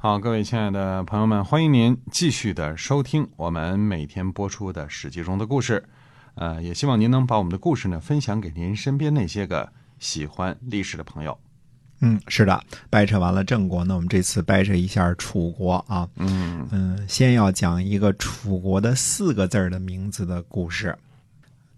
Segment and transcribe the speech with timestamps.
[0.00, 5.82] 好，各位亲爱的朋友们，欢迎您继续的收听我们每天播出的《史记》中的故事。
[6.36, 11.36] 呃，也希望您能把我们的故事呢分享给您身边那些个喜欢历史的朋友。
[11.98, 16.08] 嗯，是的，掰扯完了郑国，那我们这次掰扯一下楚国啊。
[16.14, 20.96] 嗯嗯，先要讲一个楚国的四个字儿的名字的故事。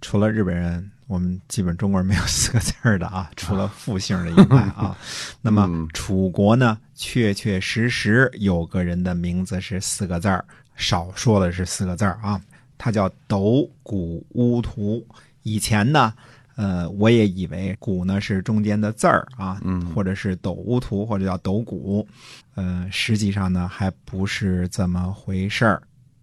[0.02, 4.96] 除了日本人，我们基本中国人没有四个字儿的啊， 除了复姓的以外啊。
[5.42, 10.45] 那么嗯楚国呢，确确实实有个人的名字是四个字儿，
[10.77, 12.41] 少说的是四个字儿啊，
[12.78, 15.04] 他叫斗谷乌图。
[15.42, 16.15] 以前呢，
[16.54, 22.06] 呃，我也以为谷呢是中间的字儿啊，嗯或者是斗乌图，或者叫斗谷，
[22.54, 25.82] 呃，实际上呢还不是这么回事儿。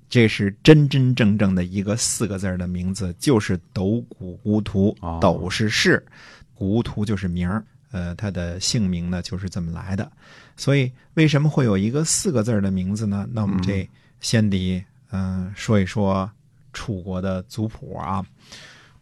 [0.09, 5.19] 这是真真正正的一个四个字儿的名字，就是斗谷乌图哦。
[5.21, 6.05] 斗是氏，
[6.53, 7.63] 谷乌图就是名儿。
[7.91, 10.11] 呃，他的姓名呢就是这么来的。
[10.55, 13.27] 所以为什么会有一个四个字儿的名字呢？
[13.31, 13.87] 那我们这
[14.19, 16.29] 先得嗯、呃说一说
[16.73, 18.25] 楚国的族谱啊。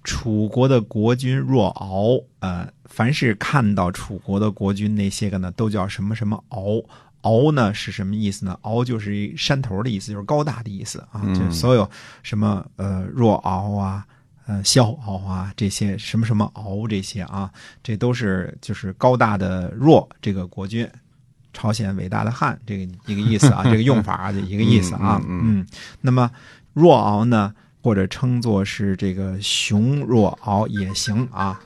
[0.04, 6.84] 楚国的国君若敖，呃，凡是看到楚国的国君那些个呢，都叫什么什么敖。
[7.26, 8.58] 敖呢是什么意思呢？
[8.62, 11.22] 敖就是一山头的意思，就是高大的意思啊。
[11.24, 11.90] 嗯就所有
[12.22, 14.06] 什么呃若敖啊，
[14.46, 17.52] 呃萧敖啊这些什么什么敖这些啊，
[17.84, 20.88] 这都是就是高大的若这个国君。
[21.58, 25.22] 朝鲜伟大的汉，这个一个意思啊， 这个用法啊，就一个意思啊。
[25.24, 25.68] 嗯嗯嗯，
[26.02, 26.30] 那么
[26.74, 31.58] 若敖呢，或者称作是这个熊若敖也行啊。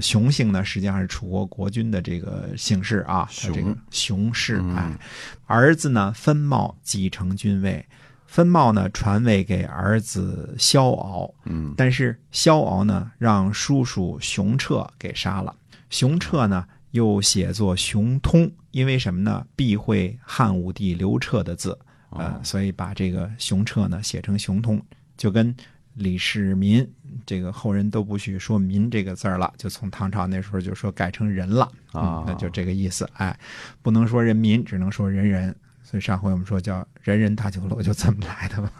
[0.00, 4.76] 熊姓呢，实际上是楚国国君的这个姓氏啊，他这个熊氏嗯。
[4.76, 4.98] 哎，
[5.46, 7.84] 儿子呢分茂继承君位，
[8.26, 11.72] 分茂呢传位给儿子萧敖，嗯。
[11.76, 15.54] 但是萧敖呢让叔叔熊彻给杀了，
[15.88, 19.46] 熊彻呢又写作熊通，因为什么呢？
[19.56, 21.78] 避讳汉武帝刘彻的字，
[22.10, 24.80] 呃哦，所以把这个熊彻呢写成熊通，
[25.16, 25.54] 就跟
[25.96, 26.86] 李世民
[27.24, 33.08] 这个后人都不许说“民”这个字儿了，就从唐朝那时候就说改成“人”了啊嗯那就这个意思。
[33.14, 33.36] 哎，
[33.82, 35.54] 不能说人民，只能说人人。
[35.82, 38.70] 所以上回我们说叫 “人人大酒楼”，就这么来的吧。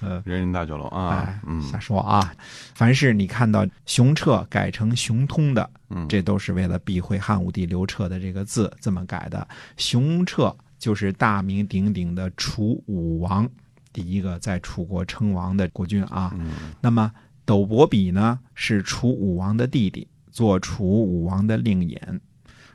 [0.00, 2.34] 呃，人人大酒楼啊哎，，嗯瞎说啊！
[2.74, 9.46] 凡是你看到熊彻改成熊通的，嗯这都是为了避讳汉武帝刘彻的这个字这么改的。
[9.76, 13.48] 熊彻就是大名鼎鼎的楚武王，
[13.94, 16.30] 第一个在楚国称王的国君啊。
[16.38, 16.50] 嗯
[16.82, 17.10] 那么
[17.46, 21.98] 斗伯比呢是楚武王的弟弟，做楚武王的令尹。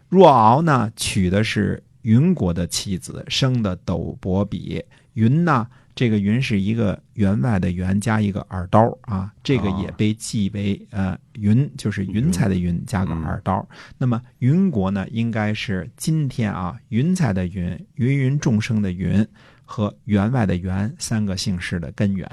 [0.07, 4.84] 若敖呢娶的是云国的妻子，生的斗伯比。
[5.13, 13.68] 云呢，这个云是一个员外的员加一个耳刀啊，这个也被记为呃云，就是云彩的云加个耳刀。
[13.97, 19.28] 那么云国呢，应该是今天啊云彩的云、芸芸众生的云
[19.72, 22.28] 和员外的员三个姓氏的根源。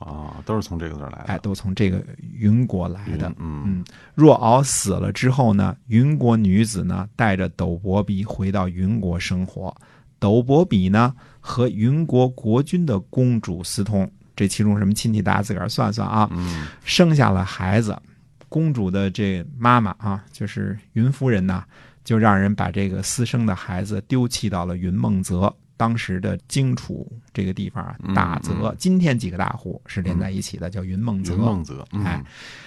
[0.00, 1.24] 啊，都是从这个字儿来的。
[1.26, 2.02] 哎，都从这个
[2.32, 3.28] 云国来的。
[3.38, 3.84] 嗯嗯，
[4.14, 9.72] 若敖死了之后呢，云国女子呢带着斗伯比回到云国生活。
[10.18, 16.28] 斗伯比呢和云国国君的公主私通，这其中什么亲戚，大家自个儿算算啊。
[16.32, 17.96] 嗯生下了孩子，
[18.48, 21.62] 公主的这妈妈啊，就是云夫人呐，
[22.02, 25.54] 就让人把这个私生的孩子丢弃到了云梦泽。
[25.80, 31.32] 当时的荆楚这个地方啊，嗯大泽，今天几个大湖是连在一起的，叫云梦泽。
[31.32, 32.22] 云梦泽，嗯哎，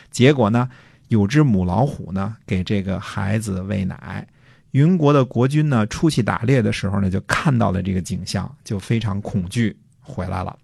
[0.10, 0.68] 结果呢，
[1.10, 4.28] 有只母老虎呢，给这个孩子喂奶。
[4.72, 10.58] 云国的国君呢，出去打猎的时候呢，就看到了这个景象，就非常恐惧，回来了。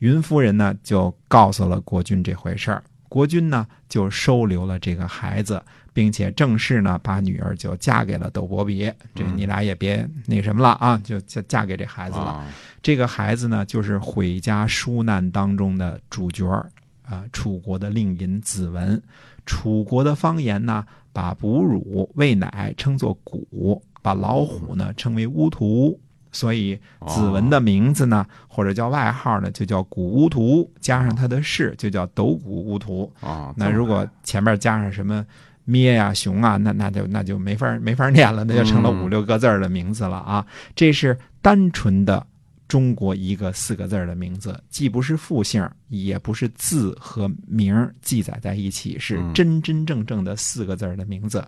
[0.00, 2.84] 云夫人呢，就告诉了国君这回事儿。
[3.08, 5.62] 国君呢，就收留了这个孩子，
[5.96, 8.92] 并且正式呢，把女儿就嫁给了斗伯比。
[9.14, 12.24] 这你俩也别那什么了啊，就嫁嫁给这孩子了。
[12.24, 12.46] 啊
[12.82, 16.70] 这个孩子呢，就是毁家纾难当中的主角儿
[17.02, 19.02] 啊，楚国的令尹子文。
[19.46, 20.84] 楚国的方言呢，
[21.14, 25.98] 把哺乳喂奶称作谷，把老虎呢称为乌图。
[26.30, 26.78] 所以
[27.08, 33.10] 子文的名字呢，或者叫外号呢，就叫古乌图，加上他的氏就叫斗谷乌图。
[33.22, 35.24] 啊，那如果前面加上什么
[35.66, 40.46] 咩呀、熊啊，那那就那就没法没法念了，那就成了嗯五六个字儿的名字了啊。
[40.74, 42.26] 这是单纯的
[42.68, 51.44] 中国一个四个字儿的名字，既不是复姓，也不是字和名儿记载在一起，是嗯真真正正的四个字儿的名字。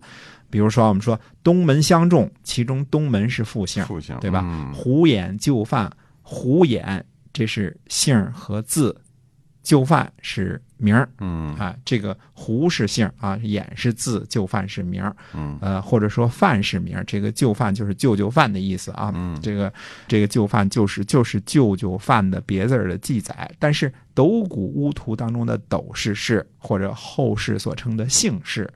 [0.50, 4.42] 比如说，我们说东门相中，其中东门是复姓，复姓对吧？
[4.44, 5.90] 嗯虎眼就范，
[6.22, 8.96] 虎眼这是姓儿和字，
[9.62, 19.12] 就范是名儿嗯啊，这个胡是姓啊，衍是字，就范是名儿，嗯呃，或者说范是名儿，这个就范就是舅舅范的意思啊。
[19.14, 19.72] 嗯这个
[20.06, 28.72] 这个就范就是就是舅舅范的别字儿的记载，但是斗谷乌图当中的斗是氏，或者后世所称的姓氏，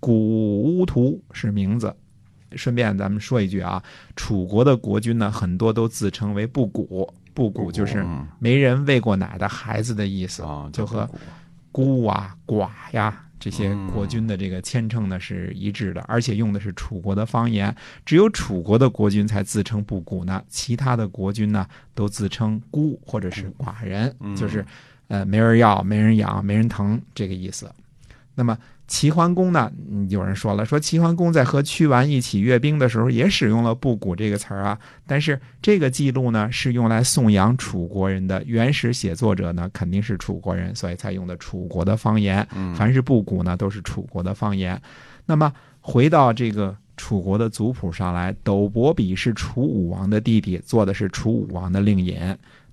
[0.00, 1.94] 古乌图是名字。
[2.52, 3.82] 顺便咱们说一句啊，
[4.14, 8.26] 楚国的国君呢，很多都自称为不古，不古就是嗯。
[8.38, 11.06] 没人喂过奶的孩子的意思，啊，就和
[11.70, 24.34] 孤啊、寡呀这些嗯国君的这个谦称呢是一致的，而且用的是楚国的方言，只有楚国的国君才自称布谷呢，其他的国君呢都自称孤或者是寡人，嗯。
[24.34, 24.64] 就是
[25.08, 27.70] 呃没人要、没人养、没人疼这个意思。
[28.34, 28.56] 那么
[28.88, 29.72] 齐桓公呢？
[29.90, 34.78] 嗯有人说了，说齐桓公在和屈完一起阅兵的时候，也使用了“布谷”这个词儿啊。
[35.06, 42.46] 但是这个记录呢，是用来颂扬楚国人的，原始写作者呢肯定是楚国人，所以才用的楚国的方言。
[42.54, 44.80] 嗯凡是布谷呢，都是楚国的方言。
[45.24, 52.16] 那么回到这个楚国的族谱上来，斗伯比是楚武王的弟弟，做的是楚武王的令尹。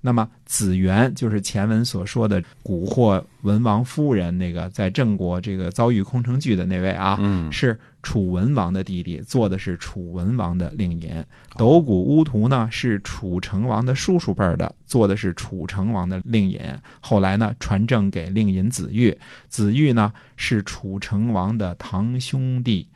[0.06, 11.24] 那么子元就是前文所说的蛊惑文王夫人那个在郑国这个遭遇空城计的那位啊，嗯是楚文王的弟弟，做的是楚文王的令尹。
[11.56, 16.60] 斗谷乌图呢是楚成王的叔叔辈儿的，做的是楚成王的令尹。
[17.00, 19.16] 后来呢传政给令尹子玉，
[19.48, 22.86] 子玉呢是楚成王的堂兄弟。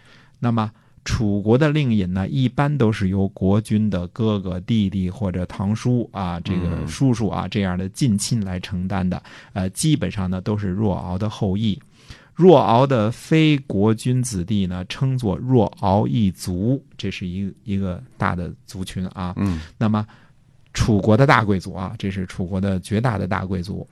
[0.40, 0.70] 那么
[1.08, 9.22] 楚国的令尹呢，一般都是由国君的哥哥、弟弟或者堂叔啊，这个嗯叔叔啊这样的近亲来承担的。
[9.54, 11.80] 呃，基本上呢都是若敖的后裔。
[12.34, 19.32] 若敖的非国君子弟呢，称作若敖一族，这是一个一个大的族群啊。
[19.38, 20.06] 嗯那么，
[20.74, 23.88] 楚国的大贵族啊，这是楚国的绝大的大贵族。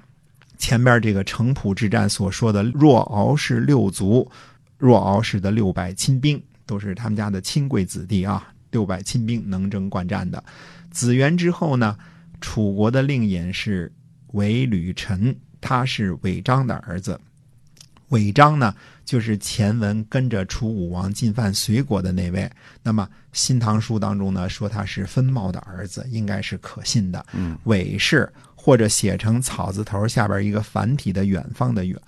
[0.58, 4.30] 前边这个城濮之战所说的若敖氏六族，
[4.76, 10.42] 若敖氏的六百亲兵，都是他们家的亲贵子弟啊，六百亲兵能征惯战的。
[10.90, 11.96] 子元之后呢，
[12.40, 13.90] 楚国的令尹是
[14.32, 17.18] 韦吕臣，他是韦章的儿子。
[18.10, 18.72] 韦章呢，
[19.04, 22.48] 就是前文跟着楚武王进犯隋国的那位。
[22.82, 27.26] 那么《新唐书》当中呢，说他是分茂的儿子，应该是可信的。
[27.32, 32.00] 嗯韦氏，或者写成草字头下边一个繁体的远方的远，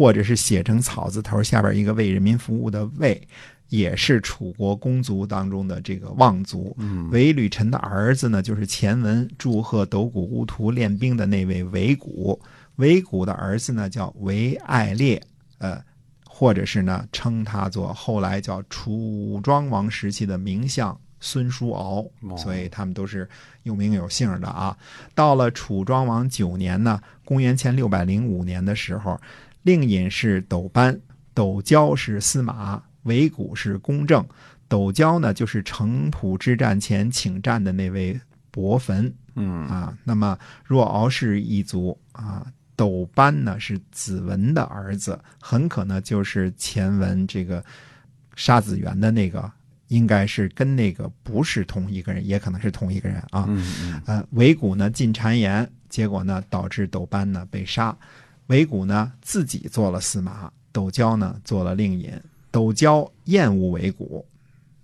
[0.00, 3.20] 或者是写成草字头下边一个为人民服务的为，
[3.68, 6.74] 也是楚国公族当中的这个望族。
[6.78, 12.40] 嗯韦吕臣的儿子呢，就是前文祝贺斗谷乌图练兵的那位韦谷。
[12.76, 15.22] 韦谷的儿子呢叫韦爱烈，
[15.58, 15.78] 呃，
[16.24, 23.28] 或者是呢称他做后来叫楚庄王时期的名相孙叔敖哦，所以他们都是
[23.64, 24.74] 有名有姓的啊。
[25.14, 29.20] 到了楚庄王九年呢，公元前六百零五年的时候，
[29.62, 31.00] 令尹是斗班，
[31.34, 34.24] 斗椒是司马，韦谷是公正。
[34.68, 38.18] 斗椒呢，就是城濮之战前请战的那位
[38.52, 39.96] 伯坟嗯啊。
[40.04, 42.46] 那么若敖氏一族啊，
[42.76, 47.64] 斗班呢是子文的儿子，很可能就是前文这个
[48.36, 49.50] 杀子元的那个，
[49.88, 53.44] 应该是跟那个不是同一个人，也可能是同一个人啊。
[53.48, 57.94] 嗯嗯呃，韦谷呢进谗言，结果呢导致斗班呢被杀。
[58.50, 62.12] 韦谷呢自己做了司马，斗椒呢做了令尹。
[62.50, 64.26] 斗椒厌恶韦谷，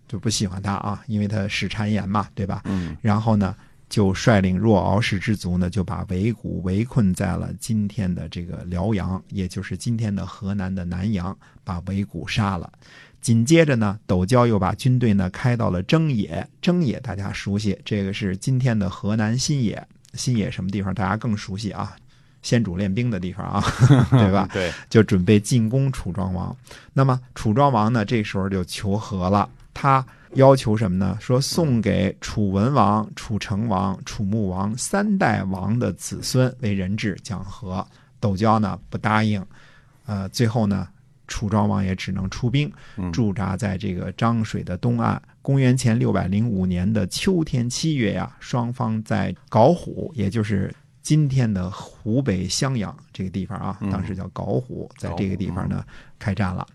[0.06, 2.62] 就不喜欢他啊，因为他使谗言嘛，对吧？
[2.66, 3.56] 嗯然后呢，
[3.90, 12.72] 就率领若敖氏之族呢，就把韦谷围困在了今天的这个辽阳，也就是今天的河南的南阳，把韦谷杀了。
[13.20, 19.84] 紧接着呢，斗椒又把军队呢开到了征野，征野大家熟悉，这个是今天的河南新野。
[20.14, 21.96] 新野什么地方大家更熟悉啊？
[22.46, 23.60] 先主练兵的地方啊，
[24.12, 24.48] 对吧？
[24.52, 26.56] 对，就准备进攻楚庄王。
[26.92, 31.18] 那么楚庄王呢，这时候就求和了，他要求什么呢？
[31.20, 37.84] 说送给楚文王、楚成王、楚穆王三代王的子孙为人质讲和。
[38.20, 39.44] 斗椒呢不答应，
[40.06, 40.86] 呃，最后呢，
[41.26, 45.20] 楚庄王也只能出兵嗯驻扎在这个漳水的东岸。
[45.42, 50.72] 公元前六百零五年的秋天七月呀，双方在搞虎，也就是
[51.06, 55.84] 今天的湖北襄阳这个地方啊，嗯当时叫搞虎，在这个地方呢
[56.18, 56.66] 开战了。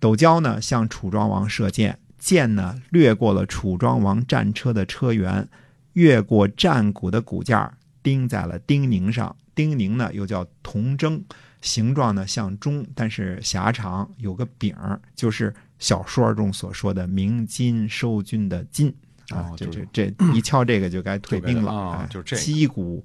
[0.00, 5.46] 斗椒呢向楚庄王射箭，箭呢掠过了楚庄王战车的车辕，
[5.92, 9.36] 越过战鼓的骨架，钉在了丁宁上。
[9.54, 11.22] 丁宁呢又叫铜筝，
[11.60, 18.92] 形状呢像钟，但是狭长，有个柄儿，就是小说中所说的鸣金收军的金
[19.28, 23.04] 啊就这这一敲这个就该退兵了啊哎就这击鼓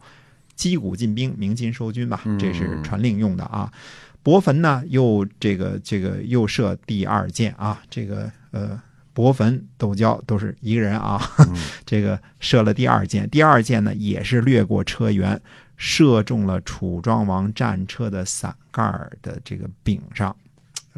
[0.61, 3.73] 击鼓进兵，鸣金收军嘛嗯，这是传令用的啊。
[4.21, 8.79] 伯坟呢，又这个这个又设第二箭啊，这个呃，
[9.11, 15.39] 伯坟斗椒都是一个人啊，嗯 这个射了第二箭，第二箭呢也是掠过车辕，
[15.77, 18.83] 射中了楚庄王战车的伞盖
[19.23, 20.35] 的这个柄上。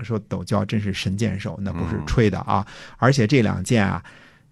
[0.01, 2.67] 说斗椒真是神箭手，那不是吹的啊！
[2.97, 4.03] 而且这两箭啊，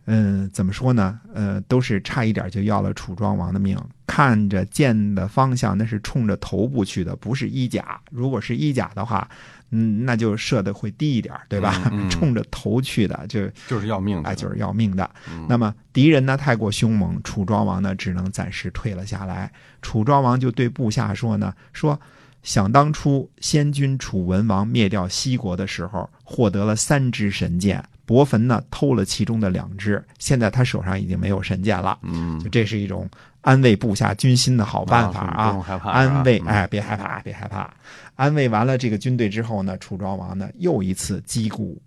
[0.05, 1.19] 嗯，怎么说呢？
[1.33, 3.77] 呃，都是差一点就要了楚庄王的命。
[4.07, 7.99] 看着箭的方向，那是冲着头部去的，不是衣甲。
[8.11, 9.29] 如果是衣甲的话，
[9.69, 11.81] 嗯，那就射的会低一点，对吧？
[11.93, 15.09] 嗯嗯 冲着头去的，就就是要命的，哎，就是要命的。
[15.29, 19.49] 嗯那么敌人呢太过凶猛，楚庄王呢只能暂时退了下来。
[19.81, 21.97] 楚庄王就对部下说呢，说
[22.43, 27.81] 想当初先君楚文王灭掉西国的时候，获得了三支神箭，
[28.11, 31.97] 伯坟呢偷了其中的两只，现在他手上已经没有神剑了。
[32.01, 37.73] 嗯就这是一种安慰部下军心的好办法啊啊不用害怕安慰哎，别害怕，别害怕。
[38.17, 41.81] 安慰完了这个军队之后呢，楚庄王呢又一次击鼓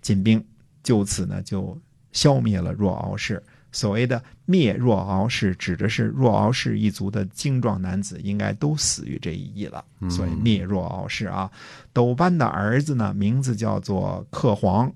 [0.00, 0.44] 进兵，
[0.82, 1.78] 就此呢就
[2.10, 3.40] 消灭了若敖氏。
[3.74, 11.50] 所谓的灭若敖氏，指的是若敖氏一族的精壮男子应该都死于这一役了，嗯所以灭若敖氏啊。
[11.94, 14.92] 斗班的儿子呢，名字叫做克皇，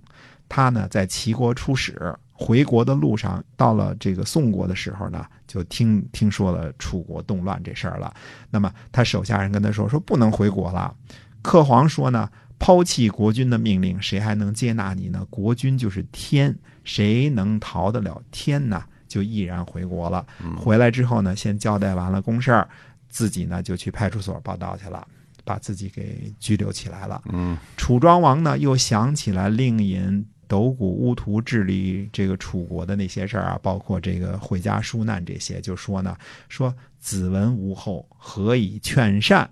[0.48, 8.14] 他呢在齐国出使，回国的路上，到了这个宋国的时候呢，就听听说了楚国动乱这事儿了。
[8.50, 10.94] 那么他手下人跟他说，说不能回国了。
[11.42, 15.26] 克皇说呢，抛弃国君的命令，谁还能接纳你呢？
[15.30, 18.82] 国君就是天，谁能逃得了天呢？
[19.08, 20.26] 就毅然回国了。
[20.56, 22.68] 回来之后呢，先交代完了公事儿，
[23.08, 25.06] 自己呢就去派出所报道去了，
[25.44, 27.22] 把自己给拘留起来了。
[27.32, 36.16] 嗯楚庄王呢，又想起来令尹斗谷乌图治理这个楚国的那些事儿啊，包括这个回家纾难这些，就说呢，
[36.48, 39.48] 说子文无后，何以劝善？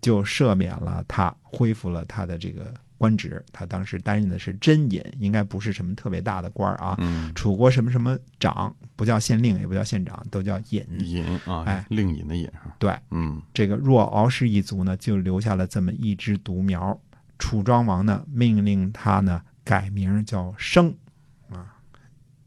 [0.00, 3.40] 就赦免了他，恢复了他的这个官职。
[3.52, 6.96] 他当时担任的是真尹，应该不是什么特别大的官儿啊。
[6.98, 10.84] 嗯，楚国什么什么长，不叫县令，也不叫县长，都叫尹。
[10.98, 17.00] 尹啊，哎令尹的尹啊，对，嗯这个若敖氏一族呢，就留下了这么一枝独苗。
[17.38, 20.94] 楚庄王呢，命令他呢改名叫生，
[21.50, 21.74] 啊，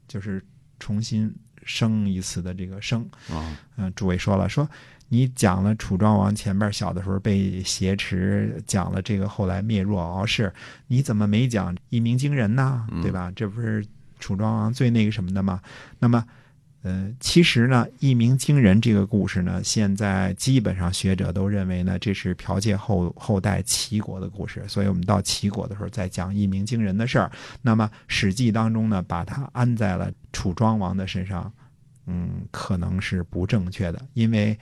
[0.07, 0.43] 就是
[0.79, 3.01] 重新生一次的这个生。
[3.29, 4.69] 啊，嗯、诸位说了，说
[5.09, 10.53] 你讲了楚庄王前边小的时候被挟持，讲了这个后来灭弱敖氏，
[10.87, 12.87] 你怎么没讲一鸣惊人呢？
[13.01, 13.31] 对吧？
[13.35, 13.85] 这不是
[14.19, 15.61] 楚庄王最那个什么的吗？
[15.99, 16.25] 那么。
[16.85, 27.31] 呃，其实呢，一鸣惊人这个故事呢，现在基本上学者都认为呢，这是剽窃后后代齐国的故事，所以我们到齐国的时候再讲一鸣惊人的事儿。
[27.63, 31.51] 那么《史记》当中呢，把它安在了楚庄王的身上，
[32.05, 34.55] 嗯，可能是不正确的，因为。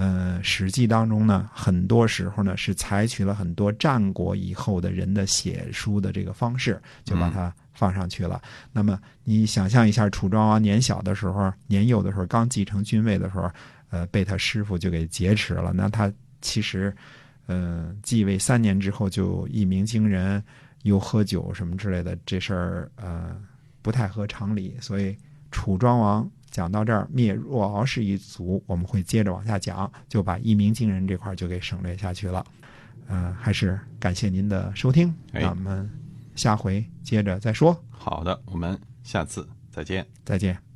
[0.00, 8.42] 呃，《史记》当中呢，很多时候呢是采取了很多战国以后的人的写书的这个方式，就把它放上去了。
[8.72, 13.48] 那么你想象一下，楚庄王年小的时候、年幼的时候，刚继承君位的时候，
[13.90, 15.72] 呃，被他师傅就给劫持了。
[15.72, 16.92] 那他其实，
[17.46, 20.42] 呃，继位三年之后就一鸣惊人，
[20.82, 23.36] 又喝酒什么之类的，这事儿呃
[23.80, 24.74] 不太合常理。
[24.80, 25.16] 所以
[25.52, 32.44] 楚庄王讲到这儿，灭若敖氏一族，我们会接着往下讲，就把一鸣惊人这块儿就给省略下去了。
[33.06, 35.88] 呃，还是感谢您的收听，哎那我们
[36.38, 40.06] 下回接着再说，好的，我们下次再见。
[40.24, 40.67] 再见。